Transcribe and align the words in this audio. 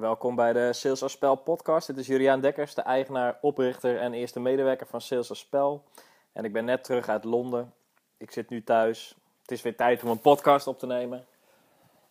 Welkom 0.00 0.34
bij 0.34 0.52
de 0.52 0.72
Sales 0.72 1.02
als 1.02 1.12
Spel 1.12 1.34
podcast. 1.34 1.86
Dit 1.86 1.96
is 1.96 2.06
Juliaan 2.06 2.40
Dekkers, 2.40 2.74
de 2.74 2.82
eigenaar, 2.82 3.38
oprichter 3.40 3.98
en 3.98 4.14
eerste 4.14 4.40
medewerker 4.40 4.86
van 4.86 5.00
Sales 5.00 5.28
als 5.28 5.38
Spel. 5.38 5.84
En 6.32 6.44
ik 6.44 6.52
ben 6.52 6.64
net 6.64 6.84
terug 6.84 7.08
uit 7.08 7.24
Londen. 7.24 7.72
Ik 8.16 8.30
zit 8.30 8.48
nu 8.48 8.62
thuis. 8.64 9.14
Het 9.40 9.50
is 9.50 9.62
weer 9.62 9.76
tijd 9.76 10.02
om 10.02 10.10
een 10.10 10.20
podcast 10.20 10.66
op 10.66 10.78
te 10.78 10.86
nemen. 10.86 11.26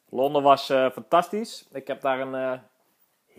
Londen 0.10 0.44
was 0.44 0.70
uh, 0.70 0.90
fantastisch. 0.90 1.68
Ik 1.72 1.88
heb 1.88 2.02
daar 2.02 2.20
een 2.20 2.34
uh, 2.34 2.60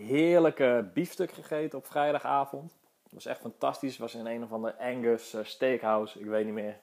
heerlijke 0.07 0.89
biefstuk 0.93 1.31
gegeten 1.31 1.77
op 1.77 1.85
vrijdagavond. 1.85 2.71
Het 3.03 3.13
was 3.13 3.25
echt 3.25 3.41
fantastisch. 3.41 3.91
Het 3.91 4.01
was 4.01 4.15
in 4.15 4.25
een 4.25 4.43
of 4.43 4.51
andere 4.51 4.79
Angus 4.79 5.33
uh, 5.33 5.43
Steakhouse. 5.43 6.19
Ik 6.19 6.25
weet 6.25 6.45
niet 6.45 6.53
meer 6.53 6.79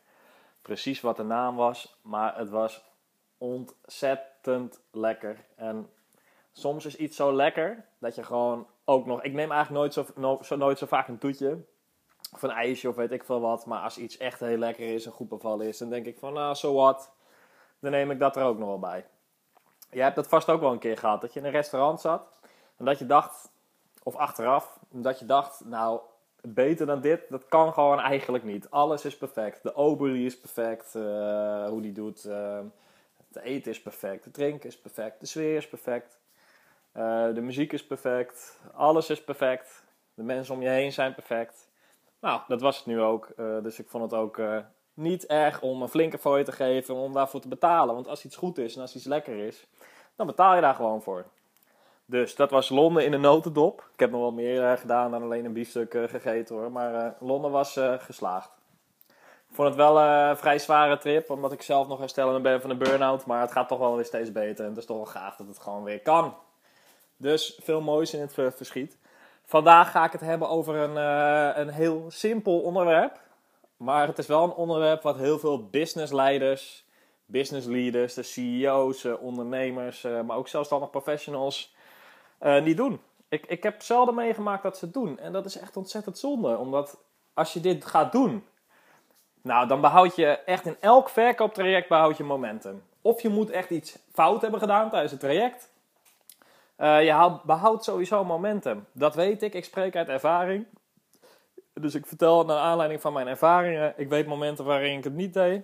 precies 0.63 1.01
wat 1.01 1.17
de 1.17 1.23
naam 1.23 1.57
was. 1.57 1.99
Maar 2.03 2.39
het 2.39 2.51
was 2.51 2.85
ontzettend 3.39 4.81
lekker. 4.91 5.45
En 5.57 5.91
soms 6.53 6.87
is 6.87 6.97
iets 6.97 7.17
zo 7.17 7.33
lekker 7.33 7.87
dat 7.99 8.15
je 8.15 8.23
gewoon 8.23 8.67
ook 8.85 9.07
nog. 9.07 9.23
Ik 9.23 9.33
neem 9.33 9.51
eigenlijk 9.51 9.71
nooit 9.71 9.93
zo, 9.93 10.07
no, 10.15 10.39
zo, 10.43 10.57
nooit 10.57 10.79
zo 10.79 10.87
vaak 10.87 11.09
een 11.09 11.19
toetje. 11.19 11.59
Of 12.33 12.43
een 12.43 12.51
ijsje 12.51 12.89
of 12.89 12.97
weet 12.97 13.13
ik 13.13 13.25
veel 13.25 13.41
wat. 13.41 13.67
Maar 13.67 13.83
als 13.83 13.99
iets 13.99 14.17
echt 14.17 14.41
heel 14.41 14.57
lekker 14.57 14.95
is 14.95 15.07
en 15.07 15.13
goed 15.13 15.61
is, 15.61 15.79
dan 15.79 15.91
denk 15.91 16.07
ik 16.07 16.19
van, 16.19 16.33
nou, 16.33 16.55
zo 16.55 16.67
so 16.67 16.75
wat. 16.75 17.11
Dan 17.79 17.91
neem 17.91 18.11
ik 18.11 18.19
dat 18.19 18.37
er 18.37 18.45
ook 18.45 18.59
nog 18.59 18.69
wel 18.69 18.79
bij. 18.79 19.07
Jij 19.91 20.05
hebt 20.05 20.17
dat 20.17 20.29
vast 20.29 20.49
ook 20.49 20.61
wel 20.61 20.73
een 20.73 20.79
keer 20.79 20.99
gehad. 20.99 21.21
Dat 21.21 21.33
je 21.33 21.41
in 21.41 21.47
een 21.47 21.53
restaurant 21.53 22.01
zat. 22.01 22.23
En 22.77 22.85
dat 22.85 22.99
je 22.99 23.07
dacht, 23.07 23.51
of 24.03 24.17
achteraf, 24.17 24.79
dat 24.89 25.19
je 25.19 25.27
dacht, 25.27 25.65
nou, 25.65 26.01
beter 26.43 26.87
dan 26.87 27.01
dit, 27.01 27.21
dat 27.29 27.49
kan 27.49 27.73
gewoon 27.73 28.01
eigenlijk 28.01 28.45
niet. 28.45 28.71
Alles 28.71 29.05
is 29.05 29.17
perfect. 29.17 29.63
De 29.63 29.75
obelie 29.75 30.27
is 30.27 30.41
perfect. 30.41 30.95
Uh, 30.95 31.69
hoe 31.69 31.81
die 31.81 31.93
doet. 31.93 32.25
Uh, 32.25 32.59
het 33.33 33.43
eten 33.43 33.71
is 33.71 33.83
perfect. 33.83 34.25
Het 34.25 34.35
drinken 34.35 34.69
is 34.69 34.81
perfect. 34.81 35.21
De 35.21 35.27
sfeer 35.27 35.57
is 35.57 35.69
perfect. 35.69 36.20
Uh, 36.97 37.35
de 37.35 37.41
muziek 37.41 37.73
is 37.73 37.87
perfect. 37.87 38.61
Alles 38.73 39.11
is 39.11 39.25
perfect. 39.25 39.85
De 40.15 40.23
mensen 40.23 40.55
om 40.55 40.63
je 40.63 40.69
heen 40.69 40.93
zijn 40.93 41.15
perfect. 41.15 41.69
Nou, 42.21 42.41
dat 42.49 42.61
was 42.61 42.77
het 42.77 42.87
nu 42.87 43.01
ook. 43.01 43.33
dus 43.37 43.79
ik 43.79 43.89
vond 43.89 44.11
het 44.11 44.21
ook 44.21 44.41
niet 44.95 45.27
erg 45.27 45.63
om 45.63 45.83
een 45.83 45.89
flinke 45.89 46.19
fooi 46.19 46.45
te 46.45 46.53
geven 46.53 46.95
om 46.95 47.13
daarvoor 47.13 47.41
te 47.41 47.49
betalen. 47.49 47.95
Want 47.95 48.09
als 48.09 48.25
iets 48.25 48.37
goed 48.37 48.59
is 48.59 48.75
en 48.75 48.81
als 48.81 48.97
iets 48.97 49.05
lekker 49.05 49.39
is, 49.47 49.67
dan 50.17 50.27
betaal 50.27 50.55
je 50.55 50.61
daar 50.61 50.75
gewoon 50.75 51.03
voor. 51.03 51.25
Dus 52.05 52.35
dat 52.35 52.51
was 52.51 52.69
Londen 52.69 53.05
in 53.05 53.13
een 53.13 53.21
notendop. 53.21 53.89
Ik 53.93 54.01
heb 54.01 54.11
nog 54.11 54.21
wel 54.21 54.33
meer 54.33 54.79
gedaan 54.79 55.11
dan 55.11 55.23
alleen 55.23 55.45
een 55.45 55.53
biefstuk 55.53 55.91
gegeten 55.91 56.57
hoor. 56.57 56.73
Maar 56.73 57.17
Londen 57.21 57.51
was 57.51 57.81
geslaagd. 57.99 58.51
Ik 59.51 59.57
vond 59.57 59.69
het 59.69 59.77
wel 59.77 60.01
een 60.01 60.37
vrij 60.37 60.59
zware 60.59 60.99
trip, 60.99 61.31
omdat 61.31 61.53
ik 61.53 61.63
zelf 61.63 61.89
nog 61.89 61.99
herstellende 61.99 62.41
ben 62.41 62.61
van 62.61 62.71
een 62.71 62.79
burn-out. 62.79 63.27
Maar 63.27 63.41
het 63.41 63.53
gaat 63.53 63.69
toch 63.69 63.79
wel 63.79 63.95
weer 63.95 64.05
steeds 64.05 64.33
beter 64.33 64.65
en 64.65 64.71
het 64.71 64.79
is 64.79 64.87
toch 64.87 64.97
wel 64.97 65.07
gaaf 65.07 65.37
dat 65.37 65.47
het 65.47 65.59
gewoon 65.59 65.83
weer 65.83 66.01
kan. 66.01 66.35
Dus 67.21 67.59
veel 67.63 67.81
moois 67.81 68.15
in 68.15 68.21
het 68.21 68.33
verschiet. 68.35 68.97
Vandaag 69.45 69.91
ga 69.91 70.05
ik 70.05 70.13
het 70.13 70.21
hebben 70.21 70.49
over 70.49 70.77
een, 70.77 70.97
een 71.61 71.69
heel 71.69 72.05
simpel 72.09 72.61
onderwerp. 72.61 73.21
Maar 73.77 74.07
het 74.07 74.19
is 74.19 74.27
wel 74.27 74.45
een 74.45 74.53
onderwerp 74.53 75.03
wat 75.03 75.17
heel 75.17 75.39
veel 75.39 75.69
businessleiders, 75.69 76.85
business 77.27 77.67
leaders, 77.67 78.15
de 78.15 78.23
CEO's, 78.23 79.05
ondernemers, 79.05 80.03
maar 80.03 80.37
ook 80.37 80.49
zelfstandig 80.49 80.91
professionals 80.91 81.75
niet 82.63 82.77
doen. 82.77 83.01
Ik, 83.29 83.47
ik 83.47 83.63
heb 83.63 83.83
zelden 83.83 84.15
meegemaakt 84.15 84.63
dat 84.63 84.79
ze 84.79 84.85
het 84.85 84.95
doen. 84.95 85.19
En 85.19 85.33
dat 85.33 85.45
is 85.45 85.59
echt 85.59 85.77
ontzettend 85.77 86.19
zonde. 86.19 86.57
Omdat 86.57 86.99
als 87.35 87.53
je 87.53 87.61
dit 87.61 87.85
gaat 87.85 88.13
doen, 88.13 88.45
nou, 89.43 89.69
dan 89.69 89.81
behoud 89.81 90.17
je 90.17 90.27
echt 90.27 90.67
in 90.67 90.77
elk 90.81 91.09
verkooptraject 91.09 91.89
behoud 91.89 92.17
je 92.17 92.25
momentum. 92.25 92.83
Of 93.03 93.23
je 93.23 93.29
moet 93.29 93.51
echt 93.51 93.71
iets 93.71 93.99
fout 94.13 94.41
hebben 94.41 94.61
gedaan 94.61 94.91
tijdens 94.91 95.13
het 95.13 95.21
traject. 95.21 95.70
Uh, 96.81 97.05
je 97.05 97.39
behoudt 97.45 97.85
sowieso 97.85 98.25
momentum. 98.25 98.87
Dat 98.93 99.15
weet 99.15 99.43
ik. 99.43 99.55
Ik 99.55 99.65
spreek 99.65 99.97
uit 99.97 100.09
ervaring. 100.09 100.67
Dus 101.73 101.95
ik 101.95 102.07
vertel 102.07 102.45
naar 102.45 102.59
aanleiding 102.59 103.01
van 103.01 103.13
mijn 103.13 103.27
ervaringen. 103.27 103.95
Ik 103.97 104.09
weet 104.09 104.27
momenten 104.27 104.65
waarin 104.65 104.99
ik 104.99 105.05
het 105.05 105.15
niet 105.15 105.35
deed. 105.35 105.63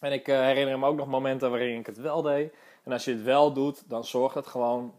En 0.00 0.12
ik 0.12 0.28
uh, 0.28 0.40
herinner 0.40 0.78
me 0.78 0.86
ook 0.86 0.96
nog 0.96 1.06
momenten 1.06 1.50
waarin 1.50 1.78
ik 1.78 1.86
het 1.86 2.00
wel 2.00 2.22
deed. 2.22 2.54
En 2.84 2.92
als 2.92 3.04
je 3.04 3.12
het 3.12 3.22
wel 3.22 3.52
doet, 3.52 3.88
dan 3.88 4.04
zorgt 4.04 4.34
het 4.34 4.46
gewoon 4.46 4.94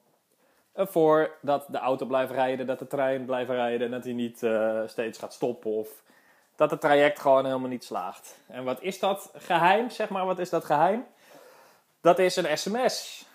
ervoor 0.74 1.38
dat 1.42 1.66
de 1.70 1.78
auto 1.78 2.06
blijft 2.06 2.32
rijden, 2.32 2.68
dat 2.68 2.80
de 2.80 2.88
trein 2.88 3.26
blijft 3.26 3.50
rijden 3.50 3.86
en 3.86 3.92
dat 3.92 4.04
hij 4.04 4.14
niet 4.14 4.42
uh, 4.42 4.80
steeds 4.86 5.20
gaat 5.20 5.34
stoppen 5.34 5.72
of 5.72 6.04
dat 6.56 6.72
het 6.72 6.82
traject 6.82 7.20
gewoon 7.20 7.46
helemaal 7.46 7.70
niet 7.70 7.84
slaagt. 7.84 8.38
En 8.48 8.64
wat 8.64 8.82
is 8.82 9.00
dat 9.00 9.32
geheim? 9.36 9.90
Zeg 9.90 10.10
maar, 10.10 10.26
wat 10.26 10.40
is 10.40 10.50
dat 10.50 10.66
geheim? 10.66 11.06
Dat 12.02 12.20
is 12.20 12.36
een 12.36 12.58
sms. 12.58 13.26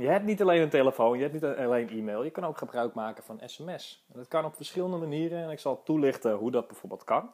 Je 0.00 0.08
hebt 0.08 0.24
niet 0.24 0.40
alleen 0.40 0.62
een 0.62 0.68
telefoon, 0.68 1.16
je 1.16 1.22
hebt 1.22 1.34
niet 1.34 1.44
alleen 1.44 1.88
e-mail, 1.88 2.22
je 2.22 2.30
kan 2.30 2.44
ook 2.44 2.58
gebruik 2.58 2.94
maken 2.94 3.24
van 3.24 3.40
sms. 3.44 4.04
En 4.12 4.18
dat 4.18 4.28
kan 4.28 4.44
op 4.44 4.54
verschillende 4.54 4.96
manieren 4.96 5.42
en 5.42 5.50
ik 5.50 5.58
zal 5.58 5.82
toelichten 5.82 6.32
hoe 6.34 6.50
dat 6.50 6.66
bijvoorbeeld 6.66 7.04
kan. 7.04 7.30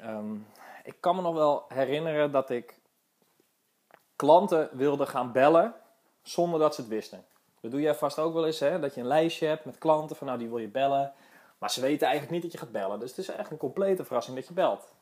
Um, 0.00 0.46
ik 0.84 0.94
kan 1.00 1.16
me 1.16 1.22
nog 1.22 1.34
wel 1.34 1.64
herinneren 1.68 2.32
dat 2.32 2.50
ik 2.50 2.78
klanten 4.16 4.68
wilde 4.72 5.06
gaan 5.06 5.32
bellen 5.32 5.74
zonder 6.22 6.60
dat 6.60 6.74
ze 6.74 6.80
het 6.80 6.90
wisten. 6.90 7.24
Dat 7.60 7.70
doe 7.70 7.80
jij 7.80 7.94
vast 7.94 8.18
ook 8.18 8.34
wel 8.34 8.46
eens, 8.46 8.60
hè? 8.60 8.80
dat 8.80 8.94
je 8.94 9.00
een 9.00 9.06
lijstje 9.06 9.46
hebt 9.46 9.64
met 9.64 9.78
klanten 9.78 10.16
van 10.16 10.26
nou 10.26 10.38
die 10.38 10.48
wil 10.48 10.58
je 10.58 10.68
bellen. 10.68 11.12
Maar 11.58 11.70
ze 11.70 11.80
weten 11.80 12.06
eigenlijk 12.06 12.32
niet 12.32 12.42
dat 12.42 12.52
je 12.52 12.58
gaat 12.58 12.72
bellen. 12.72 13.00
Dus 13.00 13.10
het 13.10 13.18
is 13.18 13.28
echt 13.28 13.50
een 13.50 13.56
complete 13.56 14.04
verrassing 14.04 14.36
dat 14.36 14.46
je 14.46 14.54
belt. 14.54 14.94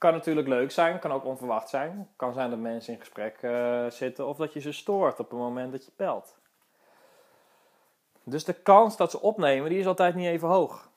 Kan 0.00 0.12
natuurlijk 0.12 0.48
leuk 0.48 0.70
zijn, 0.70 0.98
kan 0.98 1.12
ook 1.12 1.24
onverwacht 1.24 1.68
zijn. 1.68 2.08
Kan 2.16 2.32
zijn 2.32 2.50
dat 2.50 2.58
mensen 2.58 2.92
in 2.92 2.98
gesprek 2.98 3.42
uh, 3.42 3.90
zitten 3.90 4.26
of 4.26 4.36
dat 4.36 4.52
je 4.52 4.60
ze 4.60 4.72
stoort 4.72 5.20
op 5.20 5.30
het 5.30 5.38
moment 5.38 5.72
dat 5.72 5.84
je 5.84 5.90
belt. 5.96 6.38
Dus 8.22 8.44
de 8.44 8.52
kans 8.52 8.96
dat 8.96 9.10
ze 9.10 9.20
opnemen, 9.20 9.70
die 9.70 9.78
is 9.78 9.86
altijd 9.86 10.14
niet 10.14 10.26
even 10.26 10.48
hoog. 10.48 10.90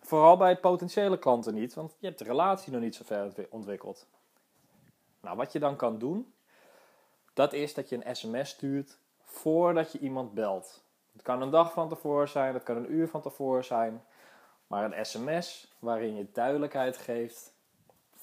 Vooral 0.00 0.36
bij 0.36 0.58
potentiële 0.58 1.18
klanten 1.18 1.54
niet, 1.54 1.74
want 1.74 1.96
je 1.98 2.06
hebt 2.06 2.18
de 2.18 2.24
relatie 2.24 2.72
nog 2.72 2.80
niet 2.80 2.94
zo 2.94 3.02
ver 3.06 3.46
ontwikkeld. 3.50 4.06
Nou, 5.20 5.36
wat 5.36 5.52
je 5.52 5.58
dan 5.58 5.76
kan 5.76 5.98
doen, 5.98 6.32
dat 7.34 7.52
is 7.52 7.74
dat 7.74 7.88
je 7.88 7.96
een 7.96 8.16
sms 8.16 8.50
stuurt 8.50 8.98
voordat 9.22 9.92
je 9.92 9.98
iemand 9.98 10.34
belt. 10.34 10.82
Het 11.12 11.22
kan 11.22 11.42
een 11.42 11.50
dag 11.50 11.72
van 11.72 11.88
tevoren 11.88 12.28
zijn, 12.28 12.54
het 12.54 12.62
kan 12.62 12.76
een 12.76 12.92
uur 12.92 13.08
van 13.08 13.20
tevoren 13.20 13.64
zijn. 13.64 14.04
Maar 14.66 14.84
een 14.84 15.06
sms 15.06 15.72
waarin 15.78 16.16
je 16.16 16.26
duidelijkheid 16.32 16.96
geeft 16.96 17.56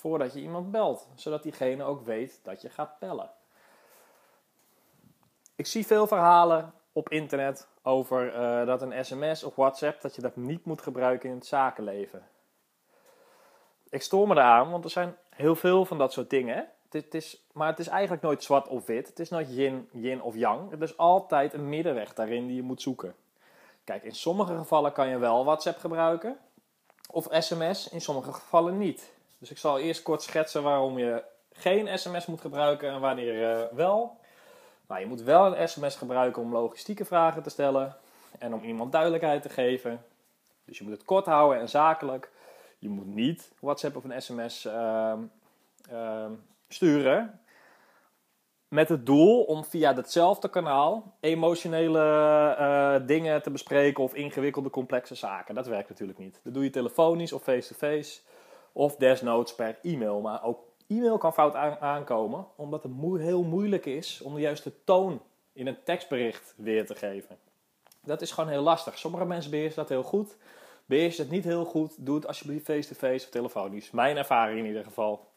voordat 0.06 0.34
je 0.34 0.40
iemand 0.40 0.72
belt. 0.72 1.08
Zodat 1.16 1.44
diegene 1.44 1.84
ook 1.84 2.06
weet 2.06 2.40
dat 2.44 2.62
je 2.62 2.70
gaat 2.70 3.00
bellen. 3.00 3.30
Ik 5.56 5.66
zie 5.66 5.86
veel 5.86 6.08
verhalen 6.08 6.74
op 6.92 7.10
internet 7.10 7.68
over 7.82 8.36
uh, 8.36 8.66
dat 8.66 8.82
een 8.82 9.06
sms 9.06 9.44
of 9.44 9.56
WhatsApp, 9.56 10.02
dat 10.02 10.16
je 10.16 10.22
dat 10.22 10.36
niet 10.36 10.66
moet 10.66 10.82
gebruiken 10.82 11.30
in 11.30 11.36
het 11.36 11.46
zakenleven. 11.46 12.28
Ik 13.90 14.02
stoor 14.02 14.28
me 14.28 14.34
eraan, 14.34 14.72
want 14.72 14.84
er 14.84 14.90
zijn 14.90 15.16
heel 15.30 15.56
veel 15.56 15.86
van 15.86 15.98
dat 15.98 16.14
soort 16.14 16.30
dingen 16.30 16.70
het 16.90 17.14
is, 17.14 17.46
maar 17.54 17.68
het 17.68 17.80
is 17.80 17.88
eigenlijk 17.88 18.22
nooit 18.22 18.44
zwart 18.44 18.68
of 18.68 18.86
wit. 18.86 19.08
Het 19.08 19.20
is 19.20 19.30
nooit 19.30 19.50
yin, 19.50 19.90
yin 19.92 20.22
of 20.22 20.36
yang. 20.36 20.72
Het 20.72 20.82
is 20.82 20.98
altijd 20.98 21.54
een 21.54 21.70
middenweg 21.70 22.14
daarin 22.14 22.48
die 22.48 22.56
je 22.56 22.62
moet 22.62 22.82
zoeken. 22.82 23.16
Kijk, 23.84 24.04
in 24.04 24.16
sommige 24.16 24.58
gevallen 24.58 24.92
kan 24.92 25.08
je 25.08 25.18
wel 25.18 25.46
WhatsApp 25.46 25.80
gebruiken. 25.80 26.38
Of 27.12 27.28
sms, 27.30 27.90
in 27.90 28.02
sommige 28.02 28.34
gevallen 28.34 28.78
niet. 28.78 29.14
Dus 29.38 29.52
ik 29.52 29.58
zal 29.58 29.80
eerst 29.80 30.04
kort 30.04 30.22
schetsen 30.22 30.64
waarom 30.64 30.98
je 30.98 31.24
geen 31.52 32.00
sms 32.00 32.26
moet 32.26 32.42
gebruiken 32.42 32.90
en 32.90 33.00
wanneer 33.00 33.70
wel. 33.76 34.18
Nou, 34.88 35.02
je 35.02 35.08
moet 35.08 35.22
wel 35.22 35.58
een 35.58 35.70
sms 35.70 35.96
gebruiken 35.96 36.42
om 36.42 36.52
logistieke 36.52 37.06
vragen 37.06 37.44
te 37.44 37.50
stellen 37.50 37.96
en 38.40 38.54
om 38.54 38.64
iemand 38.64 38.92
duidelijkheid 38.92 39.42
te 39.42 39.50
geven. 39.50 40.04
Dus 40.66 40.78
je 40.78 40.84
moet 40.84 40.94
het 40.94 41.06
kort 41.06 41.26
houden 41.26 41.60
en 41.60 41.70
zakelijk. 41.70 42.32
Je 42.80 42.90
moet 42.90 43.16
niet 43.16 43.52
WhatsApp 43.60 43.96
of 43.96 44.04
een 44.04 44.22
sms 44.22 44.66
uh, 44.66 45.14
uh, 45.92 46.26
sturen. 46.68 47.40
Met 48.68 48.90
het 48.90 49.06
doel 49.06 49.44
om 49.44 49.66
via 49.66 49.94
datzelfde 49.94 50.50
kanaal 50.50 51.16
emotionele 51.20 52.00
uh, 52.60 53.08
dingen 53.08 53.42
te 53.42 53.52
bespreken 53.52 54.04
of 54.04 54.14
ingewikkelde 54.14 54.70
complexe 54.70 55.16
zaken. 55.16 55.56
Dat 55.56 55.68
werkt 55.68 55.90
natuurlijk 55.90 56.20
niet. 56.20 56.40
Dat 56.44 56.54
doe 56.54 56.64
je 56.64 56.70
telefonisch 56.70 57.34
of 57.34 57.44
face-to-face 57.44 58.22
of 58.76 58.96
desnoods 58.96 59.56
per 59.56 59.78
e-mail. 59.82 60.22
Maar 60.22 60.44
ook 60.44 60.60
e-mail 60.88 61.18
kan 61.18 61.34
fout 61.34 61.56
aankomen, 61.80 62.46
omdat 62.56 62.84
het 62.84 62.92
heel 63.18 63.44
moeilijk 63.44 63.86
is 63.86 64.22
om 64.22 64.34
de 64.34 64.42
juiste 64.42 64.84
toon 64.84 65.22
in 65.54 65.68
een 65.68 65.84
tekstbericht 65.84 66.54
weer 66.58 66.86
te 66.86 66.96
geven. 66.96 67.38
Dat 68.02 68.22
is 68.22 68.32
gewoon 68.32 68.50
heel 68.50 68.62
lastig. 68.62 68.98
Sommige 68.98 69.26
mensen 69.26 69.52
beheersen 69.52 69.80
dat 69.80 69.90
heel 69.90 70.04
goed. 70.04 70.36
Beheers 70.86 71.18
het 71.18 71.30
niet 71.30 71.44
heel 71.44 71.66
goed, 71.66 72.06
doe 72.06 72.16
het 72.16 72.28
alsjeblieft 72.28 72.66
face-to-face 72.66 73.26
of 73.26 73.32
telefonisch. 73.32 73.92
Mijn 73.92 74.18
ervaring 74.18 74.60
in 74.60 74.66
ieder 74.66 74.84
geval. 74.84 75.28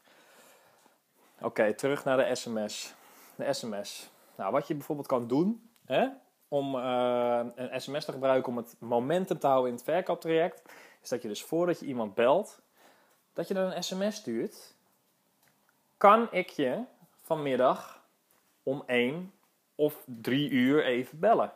Oké, 1.41 1.75
terug 1.75 2.05
naar 2.05 2.17
de 2.17 2.35
sms. 2.35 2.95
De 3.37 3.53
sms. 3.53 4.11
Nou, 4.37 4.53
wat 4.53 4.69
je 4.69 4.75
bijvoorbeeld 4.75 5.07
kan 5.07 5.27
doen 5.27 5.71
hè, 5.85 6.07
om 6.49 6.75
uh, 6.75 7.41
een 7.55 7.81
sms 7.81 8.05
te 8.05 8.13
gebruiken 8.13 8.53
om 8.53 8.57
het 8.57 8.77
momentum 8.79 9.39
te 9.39 9.47
houden 9.47 9.71
in 9.71 9.77
het 9.77 9.85
verkooptraject, 9.85 10.63
is 11.03 11.09
dat 11.09 11.23
je 11.23 11.29
dus 11.29 11.43
voordat 11.43 11.81
je 11.81 11.87
iemand 11.87 12.15
belt, 12.15 12.61
dat 13.39 13.49
je 13.49 13.55
dan 13.55 13.73
een 13.73 13.83
sms 13.83 14.17
stuurt. 14.17 14.75
Kan 15.97 16.29
ik 16.31 16.49
je 16.49 16.83
vanmiddag 17.23 18.05
om 18.63 18.83
1 18.87 19.33
of 19.75 20.03
3 20.05 20.51
uur 20.51 20.85
even 20.85 21.19
bellen? 21.19 21.53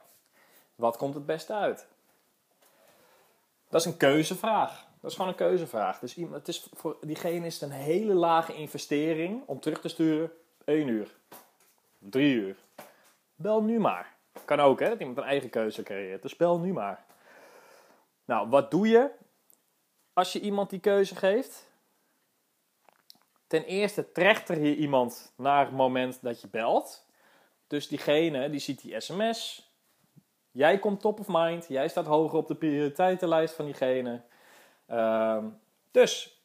Wat 0.74 0.96
komt 0.96 1.14
het 1.14 1.26
beste 1.26 1.54
uit? 1.54 1.86
Dat 3.68 3.80
is 3.80 3.86
een 3.86 3.96
keuzevraag. 3.96 4.86
Dat 5.00 5.10
is 5.10 5.16
gewoon 5.16 5.30
een 5.30 5.36
keuzevraag. 5.36 5.98
Dus 5.98 6.14
het 6.32 6.48
is 6.48 6.68
voor 6.74 6.96
diegene 7.00 7.46
is 7.46 7.54
het 7.54 7.62
een 7.62 7.76
hele 7.76 8.14
lage 8.14 8.54
investering 8.54 9.42
om 9.46 9.60
terug 9.60 9.80
te 9.80 9.88
sturen 9.88 10.32
1 10.64 10.88
uur, 10.88 11.08
3 11.98 12.34
uur. 12.34 12.56
Bel 13.34 13.62
nu 13.62 13.78
maar. 13.78 14.14
Kan 14.44 14.60
ook, 14.60 14.80
hè, 14.80 14.88
dat 14.88 15.00
iemand 15.00 15.18
een 15.18 15.24
eigen 15.24 15.50
keuze 15.50 15.82
creëert. 15.82 16.22
Dus 16.22 16.36
bel 16.36 16.58
nu 16.58 16.72
maar. 16.72 17.04
Nou, 18.24 18.48
wat 18.48 18.70
doe 18.70 18.88
je 18.88 19.10
als 20.12 20.32
je 20.32 20.40
iemand 20.40 20.70
die 20.70 20.80
keuze 20.80 21.16
geeft? 21.16 21.70
Ten 23.52 23.64
eerste 23.64 24.12
trechter 24.12 24.60
je 24.60 24.76
iemand 24.76 25.32
naar 25.36 25.64
het 25.64 25.74
moment 25.74 26.18
dat 26.22 26.40
je 26.40 26.48
belt. 26.48 27.06
Dus 27.66 27.88
diegene 27.88 28.50
die 28.50 28.60
ziet 28.60 28.82
die 28.82 29.00
sms. 29.00 29.70
Jij 30.50 30.78
komt 30.78 31.00
top 31.00 31.20
of 31.20 31.26
mind. 31.28 31.68
Jij 31.68 31.88
staat 31.88 32.06
hoger 32.06 32.38
op 32.38 32.46
de 32.46 32.54
prioriteitenlijst 32.54 33.54
van 33.54 33.64
diegene. 33.64 34.22
Ehm, 34.86 35.44
dus 35.90 36.42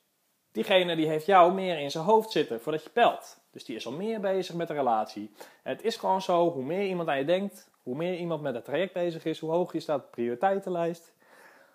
diegene 0.51 0.95
die 0.95 1.07
heeft 1.07 1.25
jou 1.25 1.53
meer 1.53 1.79
in 1.79 1.91
zijn 1.91 2.03
hoofd 2.03 2.31
zitten 2.31 2.61
voordat 2.61 2.83
je 2.83 2.89
belt. 2.93 3.37
Dus 3.51 3.65
die 3.65 3.75
is 3.75 3.85
al 3.85 3.91
meer 3.91 4.19
bezig 4.19 4.55
met 4.55 4.67
de 4.67 4.73
relatie. 4.73 5.31
Het 5.63 5.83
is 5.83 5.95
gewoon 5.95 6.21
zo, 6.21 6.51
hoe 6.51 6.63
meer 6.63 6.87
iemand 6.87 7.09
aan 7.09 7.17
je 7.17 7.25
denkt, 7.25 7.69
hoe 7.83 7.95
meer 7.95 8.17
iemand 8.17 8.41
met 8.41 8.55
het 8.55 8.65
traject 8.65 8.93
bezig 8.93 9.25
is, 9.25 9.39
hoe 9.39 9.51
hoger 9.51 9.75
je 9.75 9.81
staat 9.81 9.99
op 9.99 10.05
de 10.05 10.11
prioriteitenlijst, 10.11 11.13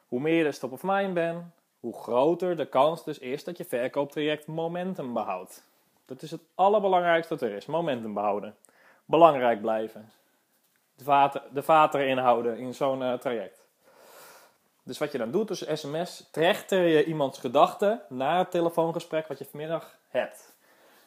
hoe 0.09 0.21
meer 0.21 0.37
je 0.37 0.45
dus 0.45 0.59
top 0.59 0.73
of 0.73 0.83
mind 0.83 1.15
bent, 1.15 1.45
hoe 1.83 2.03
groter 2.03 2.57
de 2.57 2.67
kans 2.67 3.05
dus 3.05 3.19
is 3.19 3.45
dat 3.45 3.57
je 3.57 3.65
verkooptraject 3.65 4.47
momentum 4.47 5.13
behoudt. 5.13 5.65
Dat 6.05 6.23
is 6.23 6.31
het 6.31 6.41
allerbelangrijkste 6.55 7.35
wat 7.35 7.43
er 7.43 7.57
is, 7.57 7.67
momentum 7.67 8.15
behouden. 8.15 8.57
Belangrijk 9.05 9.61
blijven. 9.61 10.13
De 10.95 11.05
vaten, 11.05 11.43
de 11.53 11.63
vaten 11.63 12.01
erin 12.01 12.19
houden 12.19 12.59
in 12.59 12.75
zo'n 12.75 13.01
uh, 13.01 13.13
traject. 13.13 13.61
Dus 14.83 14.99
wat 14.99 15.13
je 15.13 15.19
dan 15.19 15.31
doet, 15.31 15.49
dus 15.49 15.65
sms, 15.81 16.29
trechter 16.31 16.83
je 16.87 17.05
iemands 17.05 17.39
gedachten 17.39 18.01
naar 18.09 18.39
het 18.39 18.51
telefoongesprek 18.51 19.29
wat 19.29 19.39
je 19.39 19.47
vanmiddag 19.51 19.99
hebt. 20.09 20.55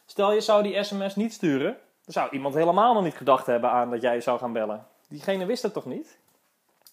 Stel 0.06 0.32
je 0.32 0.42
zou 0.42 0.64
die 0.64 0.84
sms 0.84 1.16
niet 1.16 1.34
sturen, 1.34 1.78
dan 2.04 2.14
zou 2.14 2.30
iemand 2.32 2.56
helemaal 2.56 2.94
nog 2.94 3.04
niet 3.04 3.18
gedacht 3.18 3.46
hebben 3.46 3.70
aan 3.70 3.90
dat 3.90 4.02
jij 4.02 4.22
zou 4.22 4.40
gaan 4.40 4.54
bellen. 4.54 4.88
Diegene 5.08 5.46
wist 5.46 5.64
het 5.64 5.74
toch 5.74 5.86
niet? 5.86 6.18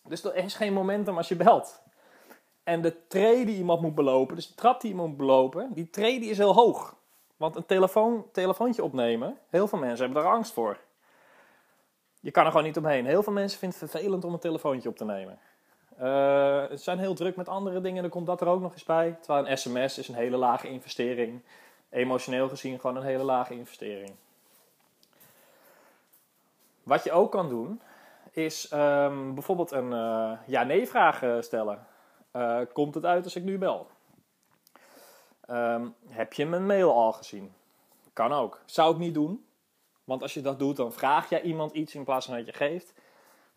Dus 0.02 0.24
er 0.24 0.36
is 0.36 0.54
geen 0.54 0.72
momentum 0.72 1.16
als 1.16 1.28
je 1.28 1.36
belt. 1.36 1.81
En 2.64 2.80
de 2.82 3.06
tree 3.06 3.44
die 3.44 3.56
iemand 3.56 3.80
moet 3.80 3.94
belopen, 3.94 4.36
dus 4.36 4.48
de 4.48 4.54
trap 4.54 4.80
die 4.80 4.90
iemand 4.90 5.08
moet 5.08 5.16
belopen, 5.16 5.72
die 5.72 5.90
tree 5.90 6.20
die 6.20 6.30
is 6.30 6.38
heel 6.38 6.54
hoog. 6.54 6.96
Want 7.36 7.56
een 7.56 7.66
telefoon, 7.66 8.26
telefoontje 8.32 8.84
opnemen, 8.84 9.38
heel 9.48 9.68
veel 9.68 9.78
mensen 9.78 10.04
hebben 10.04 10.22
er 10.22 10.28
angst 10.28 10.52
voor. 10.52 10.78
Je 12.20 12.30
kan 12.30 12.44
er 12.44 12.50
gewoon 12.50 12.66
niet 12.66 12.76
omheen. 12.76 13.06
Heel 13.06 13.22
veel 13.22 13.32
mensen 13.32 13.58
vinden 13.58 13.78
het 13.78 13.90
vervelend 13.90 14.24
om 14.24 14.32
een 14.32 14.38
telefoontje 14.38 14.88
op 14.88 14.96
te 14.96 15.04
nemen. 15.04 15.38
Ze 16.70 16.76
zijn 16.76 16.98
heel 16.98 17.14
druk 17.14 17.36
met 17.36 17.48
andere 17.48 17.80
dingen, 17.80 18.02
dan 18.02 18.10
komt 18.10 18.26
dat 18.26 18.40
er 18.40 18.46
ook 18.46 18.60
nog 18.60 18.72
eens 18.72 18.84
bij. 18.84 19.16
Terwijl 19.20 19.46
een 19.46 19.58
sms 19.58 19.98
is 19.98 20.08
een 20.08 20.14
hele 20.14 20.36
lage 20.36 20.68
investering. 20.68 21.42
Emotioneel 21.90 22.48
gezien 22.48 22.80
gewoon 22.80 22.96
een 22.96 23.02
hele 23.02 23.22
lage 23.22 23.54
investering. 23.54 24.12
Wat 26.82 27.04
je 27.04 27.12
ook 27.12 27.30
kan 27.30 27.48
doen, 27.48 27.80
is 28.30 28.70
um, 28.72 29.34
bijvoorbeeld 29.34 29.70
een 29.70 29.90
uh, 29.90 30.32
ja-nee 30.46 30.86
vraag 30.86 31.22
stellen. 31.40 31.86
Uh, 32.32 32.60
komt 32.72 32.94
het 32.94 33.04
uit 33.04 33.24
als 33.24 33.36
ik 33.36 33.42
nu 33.42 33.58
bel? 33.58 33.86
Um, 35.50 35.94
heb 36.08 36.32
je 36.32 36.46
mijn 36.46 36.66
mail 36.66 36.92
al 36.92 37.12
gezien? 37.12 37.52
Kan 38.12 38.32
ook. 38.32 38.60
Zou 38.64 38.92
ik 38.92 38.98
niet 38.98 39.14
doen. 39.14 39.44
Want 40.04 40.22
als 40.22 40.34
je 40.34 40.40
dat 40.40 40.58
doet, 40.58 40.76
dan 40.76 40.92
vraag 40.92 41.28
jij 41.28 41.42
iemand 41.42 41.72
iets 41.72 41.94
in 41.94 42.04
plaats 42.04 42.26
van 42.26 42.36
dat 42.36 42.46
je 42.46 42.52
geeft. 42.52 42.94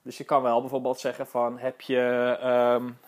Dus 0.01 0.17
je 0.17 0.23
kan 0.23 0.41
wel 0.41 0.61
bijvoorbeeld 0.61 0.99
zeggen 0.99 1.27
van, 1.27 1.57
heb 1.57 1.81
je, 1.81 2.37
um, 2.43 2.99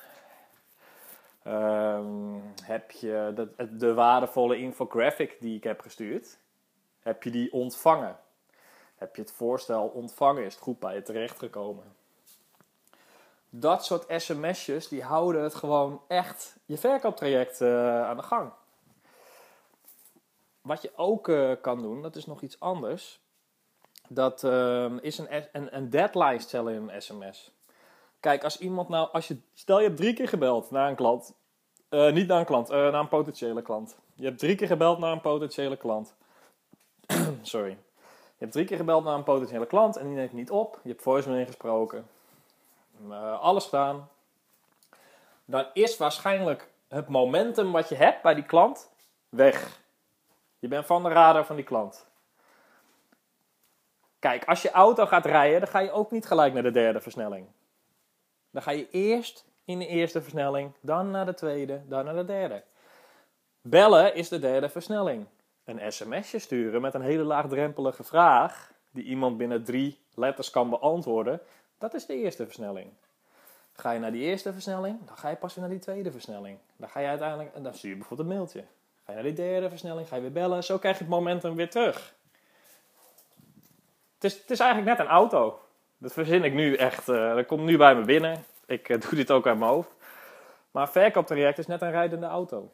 um, 1.54 2.44
heb 2.64 2.92
je 2.92 3.32
de, 3.36 3.78
de, 3.78 3.94
waardevolle 3.94 4.58
infographic 4.58 5.38
die 5.40 5.56
ik 5.56 5.64
heb 5.64 5.80
gestuurd, 5.80 6.38
heb 7.00 7.24
je 7.24 7.32
die 7.32 7.54
ontvangen? 7.54 8.20
Heb 8.96 9.16
je 9.16 9.22
het 9.22 9.32
voorstel 9.32 9.88
ontvangen? 9.88 10.44
Is 10.44 10.54
het 10.54 10.64
goed 10.64 10.80
bij 10.80 10.96
je 10.96 11.02
terechtgekomen? 11.02 11.96
Dat 13.50 13.86
soort 13.86 14.22
sms'jes, 14.22 14.88
die 14.88 15.04
houden 15.04 15.44
het 15.44 15.56
gewoon 15.56 16.02
echt 16.08 16.58
je 16.66 16.78
verkooptraject 16.78 17.62
uh, 17.62 18.06
aan 18.06 18.18
de 18.18 18.24
gang. 18.24 18.52
Wat 20.62 20.82
je 20.82 20.92
ook 20.96 21.28
uh, 21.28 21.52
kan 21.62 21.82
doen, 21.82 22.02
dat 22.02 22.16
is 22.16 22.26
nog 22.26 22.42
iets 22.42 22.60
anders. 22.60 23.20
Dat 24.10 24.44
uh, 24.44 24.92
is 25.02 25.18
een, 25.18 25.76
een, 25.76 25.90
deadline 25.90 26.40
stellen 26.40 26.74
in 26.74 26.90
een 26.90 27.02
sms. 27.02 27.52
Kijk, 28.20 28.44
als 28.44 28.60
iemand 28.60 28.90
nou, 28.90 29.10
als 29.12 29.28
je, 29.28 29.38
stel 29.54 29.80
je 29.80 29.86
hebt 29.86 29.98
drie 29.98 30.14
keer 30.14 30.28
gebeld 30.28 30.72
naar 30.72 30.90
een 30.90 30.96
klant, 30.96 31.34
uh, 31.90 32.12
niet 32.12 32.28
naar 32.28 32.40
een 32.40 32.46
klant, 32.46 32.70
naar 32.70 32.94
een 32.94 33.08
potentiële 33.08 33.62
klant. 33.62 33.98
Je 34.14 34.26
hebt 34.26 34.40
drie 34.40 34.56
keer 34.56 34.68
gebeld 34.68 35.00
naar 35.00 35.12
een 35.12 35.22
potentiële 35.22 35.78
klant. 35.78 36.14
Sorry. 37.42 37.78
Je 38.38 38.44
hebt 38.44 38.52
drie 38.52 38.66
keer 38.66 38.78
gebeld 38.78 39.04
naar 39.04 39.16
een 39.16 39.24
potentiële 39.24 39.66
klant 39.66 39.96
en 39.96 40.08
die 40.08 40.16
neemt 40.16 40.34
niet 40.34 40.52
op. 40.52 40.80
Je 40.84 40.90
hebt 40.90 41.02
voicemail 41.02 41.40
ingesproken. 41.40 42.08
Uh, 43.02 43.40
alles 43.40 43.64
gedaan. 43.64 44.10
Dan 45.46 45.66
is 45.74 45.98
waarschijnlijk 45.98 46.70
het 46.88 47.08
momentum 47.08 47.72
wat 47.72 47.90
je 47.90 47.96
hebt 47.96 48.22
bij 48.22 48.36
die 48.36 48.46
klant 48.46 48.90
weg. 49.30 49.82
Je 50.60 50.68
bent 50.68 50.86
van 50.86 51.04
de 51.04 51.10
radar 51.10 51.46
van 51.46 51.56
die 51.56 51.66
klant. 51.66 52.06
Kijk, 54.20 54.46
als 54.46 54.62
je 54.62 54.72
auto 54.72 55.06
gaat 55.06 55.26
rijden, 55.26 55.60
dan 55.60 55.70
ga 55.70 55.80
je 55.80 55.92
ook 55.92 56.12
niet 56.12 56.26
gelijk 56.26 56.54
naar 56.54 56.64
de 56.64 56.72
derde 56.72 57.00
versnelling. 57.00 57.48
Dan 58.52 58.62
ga 58.62 58.72
je 58.72 58.90
eerst 58.90 59.46
in 59.66 59.80
de 59.80 59.88
eerste 59.88 60.22
versnelling, 60.22 60.72
dan 60.82 61.12
naar 61.12 61.26
de 61.26 61.34
tweede, 61.34 61.82
dan 61.88 62.06
naar 62.06 62.16
de 62.16 62.26
derde. 62.26 62.64
Bellen 63.62 64.16
is 64.16 64.30
de 64.30 64.40
derde 64.40 64.70
versnelling. 64.70 65.26
Een 65.64 65.92
sms'je 65.92 66.40
sturen 66.40 66.82
met 66.82 66.94
een 66.94 67.02
hele 67.02 67.24
laagdrempelige 67.24 68.04
vraag, 68.04 68.72
die 68.92 69.04
iemand 69.04 69.38
binnen 69.38 69.64
drie 69.64 70.00
letters 70.14 70.50
kan 70.50 70.70
beantwoorden, 70.70 71.42
dat 71.78 71.94
is 71.94 72.06
de 72.06 72.16
eerste 72.16 72.46
versnelling. 72.46 72.92
Ga 73.74 73.92
je 73.92 74.00
naar 74.00 74.12
die 74.12 74.24
eerste 74.24 74.54
versnelling, 74.54 75.06
dan 75.06 75.18
ga 75.18 75.30
je 75.30 75.36
pas 75.36 75.54
weer 75.54 75.64
naar 75.64 75.74
die 75.74 75.84
tweede 75.84 76.12
versnelling. 76.12 76.58
Dan 76.76 76.90
ga 76.90 77.00
je 77.00 77.08
uiteindelijk, 77.08 77.64
dan 77.64 77.74
stuur 77.74 77.90
je 77.90 77.98
bijvoorbeeld 77.98 78.30
een 78.30 78.36
mailtje. 78.36 78.64
Ga 79.06 79.12
je 79.12 79.14
naar 79.14 79.24
die 79.24 79.34
derde 79.34 79.70
versnelling, 79.70 80.08
ga 80.08 80.16
je 80.16 80.22
weer 80.22 80.32
bellen, 80.32 80.64
zo 80.64 80.78
krijg 80.78 80.98
je 80.98 81.04
het 81.04 81.14
momentum 81.14 81.56
weer 81.56 81.70
terug. 81.70 82.16
Het 84.14 84.24
is, 84.24 84.38
het 84.38 84.52
is 84.52 84.60
eigenlijk 84.60 84.98
net 84.98 85.08
een 85.08 85.14
auto. 85.14 85.60
Dat 85.98 86.14
verzin 86.14 86.44
ik 86.44 86.54
nu 86.54 86.76
echt. 86.76 87.10
Uh, 87.10 87.36
dat 87.36 87.46
komt 87.46 87.64
nu 87.64 87.78
bij 87.78 87.96
me 87.96 88.06
binnen. 88.06 88.46
Ik 88.66 88.90
uh, 88.90 89.02
doe 89.02 89.16
dit 89.16 89.32
ook 89.32 89.48
uit 89.48 89.58
mijn 89.58 89.72
hoofd. 89.72 89.90
Maar 90.72 90.90
verkooptraject 90.90 91.58
is 91.58 91.68
net 91.68 91.82
een 91.82 91.92
rijdende 91.92 92.26
auto. 92.26 92.72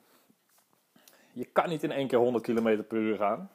Je 1.31 1.45
kan 1.45 1.69
niet 1.69 1.83
in 1.83 1.91
één 1.91 2.07
keer 2.07 2.19
100 2.19 2.43
km 2.43 2.83
per 2.83 2.97
uur 2.97 3.17
gaan. 3.17 3.49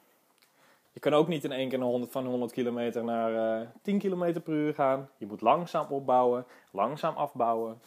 Je 0.99 1.09
kan 1.09 1.19
ook 1.19 1.27
niet 1.27 1.43
in 1.43 1.51
één 1.51 1.69
keer 1.69 1.79
100, 1.79 2.11
van 2.11 2.25
100 2.25 2.51
km 2.51 3.05
naar 3.05 3.61
uh, 3.61 3.67
10 3.81 3.99
km 3.99 4.41
per 4.41 4.53
uur 4.53 4.73
gaan. 4.73 5.09
Je 5.17 5.25
moet 5.25 5.41
langzaam 5.41 5.85
opbouwen, 5.89 6.45
langzaam 6.71 7.15
afbouwen. 7.15 7.81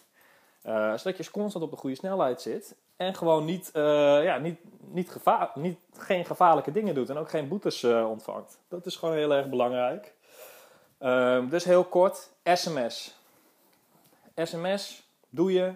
Uh, 0.67 0.97
zodat 0.97 1.17
je 1.17 1.31
constant 1.31 1.65
op 1.65 1.71
de 1.71 1.77
goede 1.77 1.97
snelheid 1.97 2.41
zit. 2.41 2.77
En 2.97 3.15
gewoon 3.15 3.45
niet, 3.45 3.71
uh, 3.75 4.25
ja, 4.25 4.39
niet, 4.39 4.59
niet, 4.81 5.11
gevaar, 5.11 5.51
niet 5.55 5.79
geen 5.97 6.25
gevaarlijke 6.25 6.73
dingen 6.73 6.95
doet. 6.95 7.11
En 7.11 7.17
ook 7.17 7.31
geen 7.31 7.49
boetes 7.49 7.85
ontvangt. 7.85 8.59
Dat 8.69 8.87
is 8.87 8.97
gewoon 8.97 9.15
heel 9.15 9.33
erg 9.33 9.49
belangrijk. 9.49 10.15
Uh, 11.01 11.51
dus 11.51 11.65
heel 11.65 11.85
kort, 11.85 12.31
sms. 12.45 13.17
SMS 14.35 15.09
doe 15.29 15.53
je 15.53 15.75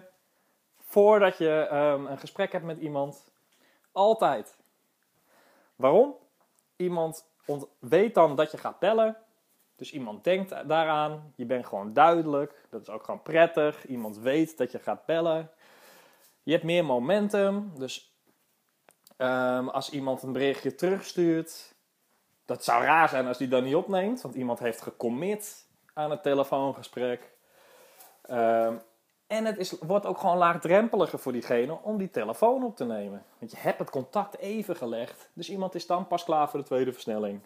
voordat 0.79 1.37
je 1.37 1.69
um, 1.73 2.05
een 2.05 2.17
gesprek 2.17 2.51
hebt 2.51 2.65
met 2.65 2.79
iemand. 2.79 3.23
Altijd. 3.91 4.55
Waarom? 5.75 6.15
Iemand 6.77 7.25
weet 7.79 8.13
dan 8.13 8.35
dat 8.35 8.51
je 8.51 8.57
gaat 8.57 8.79
bellen. 8.79 9.17
Dus 9.75 9.91
iemand 9.91 10.23
denkt 10.23 10.49
daaraan. 10.49 11.33
Je 11.35 11.45
bent 11.45 11.65
gewoon 11.65 11.93
duidelijk. 11.93 12.65
Dat 12.69 12.81
is 12.81 12.89
ook 12.89 13.03
gewoon 13.03 13.21
prettig. 13.21 13.85
Iemand 13.85 14.17
weet 14.17 14.57
dat 14.57 14.71
je 14.71 14.79
gaat 14.79 15.05
bellen. 15.05 15.51
Je 16.43 16.51
hebt 16.51 16.63
meer 16.63 16.85
momentum. 16.85 17.71
Dus 17.75 18.15
um, 19.17 19.69
als 19.69 19.89
iemand 19.89 20.23
een 20.23 20.31
berichtje 20.31 20.75
terugstuurt. 20.75 21.75
Dat 22.45 22.63
zou 22.63 22.83
raar 22.83 23.09
zijn 23.09 23.27
als 23.27 23.37
die 23.37 23.47
dan 23.47 23.63
niet 23.63 23.75
opneemt. 23.75 24.21
Want 24.21 24.35
iemand 24.35 24.59
heeft 24.59 24.81
gecommit 24.81 25.67
aan 25.93 26.11
het 26.11 26.23
telefoongesprek. 26.23 27.31
Um, 28.29 28.81
en 29.27 29.45
het 29.45 29.57
is, 29.57 29.71
wordt 29.79 30.05
ook 30.05 30.17
gewoon 30.17 30.37
laagdrempeliger 30.37 31.19
voor 31.19 31.31
diegene 31.31 31.77
om 31.81 31.97
die 31.97 32.09
telefoon 32.09 32.63
op 32.63 32.75
te 32.75 32.85
nemen. 32.85 33.25
Want 33.39 33.51
je 33.51 33.57
hebt 33.59 33.79
het 33.79 33.89
contact 33.89 34.37
even 34.37 34.75
gelegd. 34.75 35.29
Dus 35.33 35.49
iemand 35.49 35.75
is 35.75 35.87
dan 35.87 36.07
pas 36.07 36.23
klaar 36.23 36.49
voor 36.49 36.59
de 36.59 36.65
tweede 36.65 36.93
versnelling. 36.93 37.41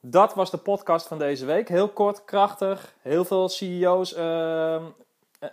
Dat 0.00 0.34
was 0.34 0.50
de 0.50 0.58
podcast 0.58 1.06
van 1.06 1.18
deze 1.18 1.46
week. 1.46 1.68
Heel 1.68 1.88
kort, 1.88 2.24
krachtig. 2.24 2.94
Heel 3.02 3.24
veel 3.24 3.48
CEO's. 3.48 4.16
Uh, 4.16 4.20
uh, 4.22 5.48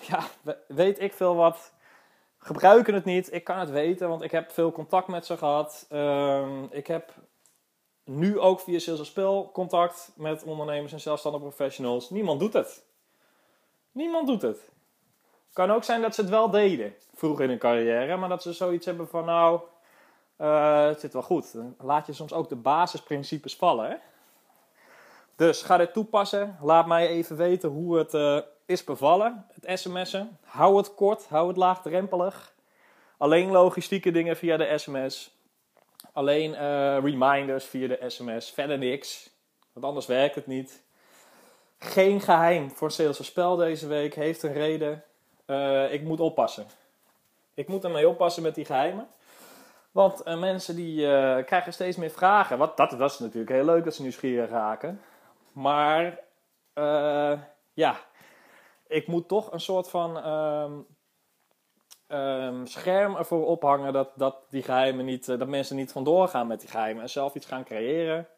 ja, 0.00 0.20
weet 0.68 1.00
ik 1.00 1.12
veel 1.12 1.34
wat. 1.34 1.72
Gebruiken 2.38 2.94
het 2.94 3.04
niet. 3.04 3.32
Ik 3.32 3.44
kan 3.44 3.58
het 3.58 3.70
weten, 3.70 4.08
want 4.08 4.22
ik 4.22 4.30
heb 4.30 4.50
veel 4.50 4.72
contact 4.72 5.08
met 5.08 5.26
ze 5.26 5.36
gehad. 5.36 5.86
Uh, 5.90 6.62
ik 6.70 6.86
heb 6.86 7.12
nu 8.04 8.38
ook 8.38 8.60
via 8.60 8.78
Sales 8.78 9.06
Spel 9.06 9.50
contact 9.52 10.12
met 10.16 10.42
ondernemers 10.42 10.92
en 10.92 11.00
zelfstandige 11.00 11.44
professionals. 11.44 12.10
Niemand 12.10 12.40
doet 12.40 12.52
het. 12.52 12.84
Niemand 13.94 14.26
doet 14.26 14.42
het. 14.42 14.70
Kan 15.52 15.70
ook 15.70 15.84
zijn 15.84 16.02
dat 16.02 16.14
ze 16.14 16.20
het 16.20 16.30
wel 16.30 16.50
deden 16.50 16.94
vroeg 17.14 17.40
in 17.40 17.48
hun 17.48 17.58
carrière, 17.58 18.16
maar 18.16 18.28
dat 18.28 18.42
ze 18.42 18.52
zoiets 18.52 18.86
hebben 18.86 19.08
van 19.08 19.24
nou, 19.24 19.60
uh, 20.38 20.86
het 20.86 21.00
zit 21.00 21.12
wel 21.12 21.22
goed. 21.22 21.52
Dan 21.52 21.74
laat 21.78 22.06
je 22.06 22.12
soms 22.12 22.32
ook 22.32 22.48
de 22.48 22.56
basisprincipes 22.56 23.56
vallen. 23.56 23.90
Hè? 23.90 23.96
Dus 25.36 25.62
ga 25.62 25.76
dit 25.76 25.92
toepassen. 25.92 26.58
Laat 26.60 26.86
mij 26.86 27.08
even 27.08 27.36
weten 27.36 27.70
hoe 27.70 27.98
het 27.98 28.14
uh, 28.14 28.38
is 28.66 28.84
bevallen, 28.84 29.46
het 29.52 29.78
sms'en. 29.78 30.38
Hou 30.44 30.76
het 30.76 30.94
kort, 30.94 31.28
hou 31.28 31.48
het 31.48 31.56
laagdrempelig. 31.56 32.54
Alleen 33.16 33.50
logistieke 33.50 34.10
dingen 34.10 34.36
via 34.36 34.56
de 34.56 34.78
sms. 34.78 35.38
Alleen 36.12 36.50
uh, 36.50 36.98
reminders 37.02 37.64
via 37.64 37.88
de 37.88 38.04
sms. 38.06 38.50
Verder 38.50 38.78
niks. 38.78 39.30
Want 39.72 39.86
anders 39.86 40.06
werkt 40.06 40.34
het 40.34 40.46
niet. 40.46 40.83
Geen 41.78 42.20
geheim 42.20 42.70
voor 42.70 42.90
Sales 42.90 43.24
Spel 43.24 43.56
deze 43.56 43.86
week. 43.86 44.14
Heeft 44.14 44.42
een 44.42 44.52
reden. 44.52 45.04
Uh, 45.46 45.92
ik 45.92 46.02
moet 46.02 46.20
oppassen. 46.20 46.66
Ik 47.54 47.68
moet 47.68 47.84
ermee 47.84 48.08
oppassen 48.08 48.42
met 48.42 48.54
die 48.54 48.64
geheimen. 48.64 49.08
Want 49.90 50.26
uh, 50.26 50.38
mensen 50.38 50.76
die 50.76 51.00
krijgen 51.44 51.72
steeds 51.72 51.96
meer 51.96 52.10
vragen. 52.10 52.58
Wat, 52.58 52.76
dat, 52.76 52.92
is 52.92 53.18
natuurlijk 53.18 53.50
heel 53.50 53.64
leuk 53.64 53.84
dat 53.84 53.94
ze 53.94 54.02
nieuwsgierig 54.02 54.50
raken. 54.50 55.00
Maar 55.52 56.18
ja, 57.74 57.96
ik 58.86 59.06
moet 59.06 59.28
toch 59.28 59.52
een 59.52 59.60
soort 59.60 59.88
van 59.90 60.26
um, 60.26 60.86
um, 62.08 62.66
scherm 62.66 63.16
ervoor 63.16 63.46
ophangen 63.46 63.92
dat, 63.92 64.10
dat 64.14 64.36
die 64.50 64.62
geheimen 64.62 65.04
niet, 65.04 65.26
dat 65.26 65.48
mensen 65.48 65.76
niet 65.76 65.92
vandoor 65.92 66.28
gaan 66.28 66.46
met 66.46 66.60
die 66.60 66.68
geheimen 66.68 67.02
en 67.02 67.10
zelf 67.10 67.34
iets 67.34 67.46
gaan 67.46 67.64
creëren. 67.64 68.28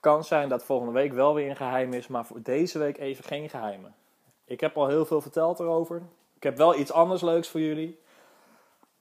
Kan 0.00 0.24
zijn 0.24 0.48
dat 0.48 0.64
volgende 0.64 0.92
week 0.92 1.12
wel 1.12 1.34
weer 1.34 1.50
een 1.50 1.56
geheim 1.56 1.92
is, 1.92 2.06
maar 2.06 2.26
voor 2.26 2.42
deze 2.42 2.78
week 2.78 2.98
even 2.98 3.24
geen 3.24 3.48
geheimen. 3.48 3.94
Ik 4.44 4.60
heb 4.60 4.76
al 4.76 4.86
heel 4.86 5.06
veel 5.06 5.20
verteld 5.20 5.60
erover. 5.60 6.02
Ik 6.36 6.42
heb 6.42 6.56
wel 6.56 6.78
iets 6.78 6.92
anders 6.92 7.22
leuks 7.22 7.48
voor 7.48 7.60
jullie. 7.60 8.00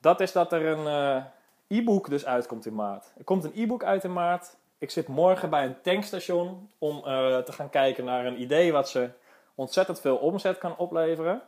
Dat 0.01 0.20
is 0.20 0.32
dat 0.32 0.51
er 0.51 0.66
een 0.66 0.86
uh, 0.86 1.77
e-book 1.80 2.10
dus 2.10 2.25
uitkomt 2.25 2.66
in 2.66 2.75
maart. 2.75 3.12
Er 3.18 3.24
komt 3.24 3.44
een 3.44 3.51
e-book 3.56 3.84
uit 3.84 4.04
in 4.04 4.13
maart. 4.13 4.56
Ik 4.77 4.92
zit 4.92 5.08
morgen 5.08 5.50
bij 5.50 5.66
een 5.66 5.82
tankstation 5.82 6.70
om 6.77 6.98
uh, 6.98 7.38
te 7.38 7.51
gaan 7.51 7.70
kijken 7.70 8.06
naar 8.06 8.25
een 8.25 8.42
idee 8.42 8.72
wat 8.72 8.89
ze 8.89 9.10
ontzettend 9.56 10.00
veel 10.00 10.18
omzet 10.18 10.58
kan 10.58 10.77
opleveren. 10.77 11.42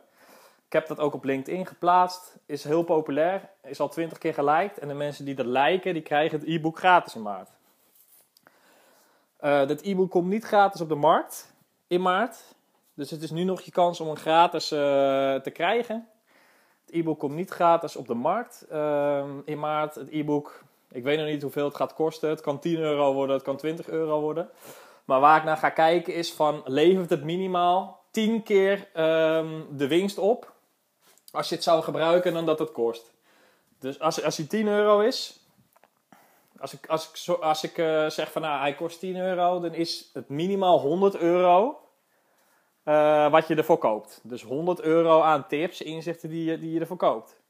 Ik 0.66 0.72
heb 0.72 0.86
dat 0.86 0.98
ook 0.98 1.14
op 1.14 1.24
LinkedIn 1.24 1.66
geplaatst. 1.66 2.36
Is 2.46 2.64
heel 2.64 2.82
populair. 2.82 3.48
Is 3.62 3.80
al 3.80 3.88
twintig 3.88 4.18
keer 4.18 4.34
geliked. 4.34 4.78
En 4.78 4.88
de 4.88 4.94
mensen 4.94 5.24
die 5.24 5.34
dat 5.34 5.46
liken, 5.46 5.94
die 5.94 6.02
krijgen 6.02 6.38
het 6.38 6.48
e-book 6.48 6.78
gratis 6.78 7.14
in 7.14 7.22
maart. 7.22 7.50
Uh, 9.44 9.66
dit 9.66 9.82
e-book 9.82 10.10
komt 10.10 10.28
niet 10.28 10.44
gratis 10.44 10.80
op 10.80 10.88
de 10.88 10.94
markt 10.94 11.54
in 11.86 12.02
maart. 12.02 12.36
Dus 12.94 13.10
het 13.10 13.22
is 13.22 13.30
nu 13.30 13.44
nog 13.44 13.60
je 13.60 13.70
kans 13.70 14.00
om 14.00 14.08
een 14.08 14.16
gratis 14.16 14.72
uh, 14.72 14.78
te 15.34 15.50
krijgen. 15.52 16.08
Het 16.84 16.94
e-book 16.94 17.18
komt 17.18 17.34
niet 17.34 17.50
gratis 17.50 17.96
op 17.96 18.06
de 18.06 18.14
markt 18.14 18.66
uh, 18.72 19.24
in 19.44 19.58
maart. 19.58 19.94
Het 19.94 20.10
e-book, 20.10 20.62
ik 20.90 21.02
weet 21.02 21.18
nog 21.18 21.26
niet 21.26 21.42
hoeveel 21.42 21.64
het 21.64 21.74
gaat 21.74 21.94
kosten. 21.94 22.28
Het 22.28 22.40
kan 22.40 22.58
10 22.58 22.78
euro 22.78 23.12
worden, 23.12 23.34
het 23.34 23.44
kan 23.44 23.56
20 23.56 23.88
euro 23.88 24.20
worden. 24.20 24.48
Maar 25.04 25.20
waar 25.20 25.38
ik 25.38 25.44
naar 25.44 25.56
ga 25.56 25.70
kijken 25.70 26.14
is 26.14 26.32
van, 26.32 26.62
levert 26.64 27.10
het 27.10 27.24
minimaal 27.24 28.04
10 28.10 28.42
keer 28.42 28.76
um, 28.76 29.66
de 29.76 29.86
winst 29.88 30.18
op 30.18 30.52
als 31.30 31.48
je 31.48 31.54
het 31.54 31.64
zou 31.64 31.82
gebruiken 31.82 32.32
dan 32.32 32.46
dat 32.46 32.58
het 32.58 32.72
kost. 32.72 33.12
Dus 33.78 34.00
als, 34.00 34.22
als 34.24 34.36
hij 34.36 34.46
10 34.46 34.68
euro 34.68 35.00
is, 35.00 35.39
als 36.60 36.72
ik, 36.72 36.86
als 36.86 37.10
ik, 37.10 37.38
als 37.40 37.64
ik 37.64 37.78
uh, 37.78 38.08
zeg 38.08 38.32
van 38.32 38.42
nou, 38.42 38.60
hij 38.60 38.74
kost 38.74 38.98
10 38.98 39.16
euro, 39.16 39.60
dan 39.60 39.74
is 39.74 40.10
het 40.12 40.28
minimaal 40.28 40.80
100 40.80 41.16
euro 41.16 41.80
uh, 42.84 43.30
wat 43.30 43.46
je 43.46 43.54
ervoor 43.54 43.78
koopt. 43.78 44.20
Dus 44.22 44.42
100 44.42 44.80
euro 44.80 45.20
aan 45.20 45.46
tips, 45.46 45.82
inzichten 45.82 46.28
die 46.28 46.44
je, 46.50 46.58
die 46.58 46.72
je 46.72 46.80
ervoor 46.80 46.96
koopt. 46.96 47.40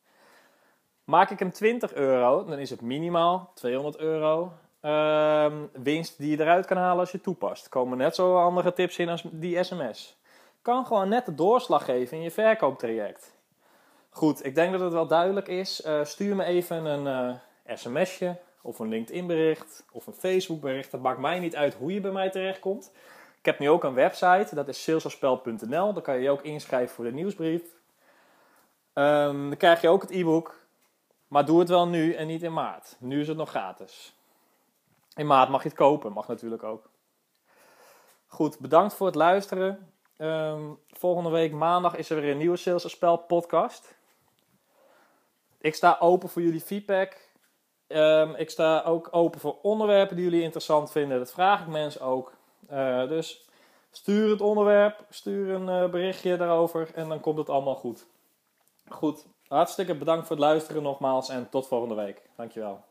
Maak 1.05 1.31
ik 1.31 1.39
hem 1.39 1.53
20 1.53 1.95
euro, 1.95 2.45
dan 2.45 2.59
is 2.59 2.71
het 2.71 2.81
minimaal 2.81 3.51
200 3.55 3.97
euro 3.97 4.53
uh, 4.83 5.53
winst 5.73 6.19
die 6.19 6.31
je 6.31 6.41
eruit 6.41 6.67
kan 6.67 6.77
halen 6.77 7.01
als 7.01 7.13
je 7.13 7.21
toepast. 7.21 7.65
Er 7.65 7.71
komen 7.71 7.99
net 7.99 8.15
zo 8.15 8.39
andere 8.39 8.73
tips 8.73 8.99
in 8.99 9.09
als 9.09 9.23
die 9.31 9.63
sms 9.63 10.19
kan 10.63 10.87
gewoon 10.87 11.09
net 11.09 11.27
de 11.27 11.35
doorslag 11.35 11.85
geven 11.85 12.17
in 12.17 12.23
je 12.23 12.31
verkooptraject. 12.31 13.39
Goed, 14.11 14.45
ik 14.45 14.55
denk 14.55 14.73
dat 14.73 14.81
het 14.81 14.93
wel 14.93 15.07
duidelijk 15.07 15.49
is. 15.49 15.85
Uh, 15.87 16.05
stuur 16.05 16.37
me 16.37 16.45
even 16.45 16.85
een 16.85 17.39
uh, 17.67 17.77
sms'je 17.77 18.37
of 18.63 18.79
een 18.79 18.89
LinkedIn 18.89 19.27
bericht 19.27 19.85
of 19.93 20.07
een 20.07 20.13
Facebook 20.13 20.61
bericht. 20.61 20.91
Dat 20.91 21.01
maakt 21.01 21.19
mij 21.19 21.39
niet 21.39 21.57
uit 21.57 21.75
hoe 21.75 21.95
je 21.95 22.01
bij 22.01 22.11
mij 22.11 22.31
terechtkomt. 22.31 22.93
Ik 23.39 23.47
heb 23.47 23.59
nu 23.59 23.71
ook 23.71 23.85
een 23.85 23.95
website, 23.95 24.55
dat 24.55 24.69
is 24.69 24.83
salesafspel.nl. 24.83 25.93
Daar 25.93 26.03
kan 26.03 26.15
je 26.15 26.23
je 26.23 26.31
ook 26.31 26.43
inschrijven 26.43 26.95
voor 26.95 27.05
de 27.05 27.13
nieuwsbrief. 27.13 27.63
Um, 28.95 29.49
dan 29.49 29.57
krijg 29.57 29.81
je 29.81 29.89
ook 29.89 30.03
het 30.03 30.11
e-book. 30.11 30.59
Maar 31.29 31.45
doe 31.45 31.59
het 31.59 31.69
wel 31.69 31.89
nu 31.89 32.13
en 32.13 32.27
niet 32.27 32.43
in 32.43 32.53
maart. 32.53 32.97
Nu 32.99 33.21
is 33.21 33.29
het 33.29 33.37
nog 33.37 33.49
gratis. 33.49 34.15
In 35.15 35.27
maart 35.27 35.49
mag 35.49 35.63
je 35.63 35.69
het 35.69 35.79
kopen, 35.79 36.13
mag 36.13 36.29
natuurlijk 36.29 36.63
ook. 36.63 36.91
Goed, 38.27 38.59
bedankt 38.59 38.95
voor 38.95 39.07
het 39.07 39.15
luisteren. 39.15 39.93
Um, 40.19 40.79
volgende 40.89 41.31
week 41.31 41.53
maandag 41.53 41.97
is 41.97 42.11
er 42.11 42.21
weer 42.21 42.31
een 42.31 42.39
nieuwe 42.39 42.57
Sales 42.57 42.91
Spel 42.91 43.17
podcast. 43.17 43.95
Ik 45.59 45.75
sta 45.75 45.97
open 46.01 46.29
voor 46.29 46.43
jullie 46.43 46.61
feedback. 46.61 47.30
Um, 47.93 48.35
ik 48.35 48.51
sta 48.51 48.83
ook 48.83 49.09
open 49.11 49.41
voor 49.41 49.57
onderwerpen 49.63 50.17
die 50.17 50.25
jullie 50.25 50.43
interessant 50.43 50.91
vinden. 50.91 51.19
Dat 51.19 51.33
vraag 51.33 51.61
ik 51.61 51.67
mensen 51.67 52.01
ook. 52.01 52.33
Uh, 52.73 53.09
dus 53.09 53.49
stuur 53.91 54.31
het 54.31 54.41
onderwerp, 54.41 55.05
stuur 55.11 55.55
een 55.55 55.85
uh, 55.85 55.91
berichtje 55.91 56.37
daarover 56.37 56.91
en 56.95 57.09
dan 57.09 57.21
komt 57.21 57.39
het 57.39 57.49
allemaal 57.49 57.75
goed. 57.75 58.07
Goed, 58.89 59.27
hartstikke 59.49 59.95
bedankt 59.95 60.27
voor 60.27 60.37
het 60.37 60.45
luisteren 60.45 60.83
nogmaals 60.83 61.29
en 61.29 61.49
tot 61.51 61.67
volgende 61.67 61.95
week. 61.95 62.23
Dankjewel. 62.37 62.90